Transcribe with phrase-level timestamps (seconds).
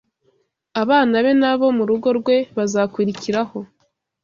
[0.81, 3.59] abana be n’abo mu rugo rwe bazakurikiraho